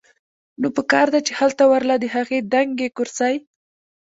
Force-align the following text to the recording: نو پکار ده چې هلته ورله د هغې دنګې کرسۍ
نو 0.61 0.67
پکار 0.77 1.07
ده 1.13 1.19
چې 1.27 1.31
هلته 1.39 1.63
ورله 1.67 1.95
د 1.99 2.05
هغې 2.15 2.39
دنګې 2.53 2.89
کرسۍ 2.97 3.35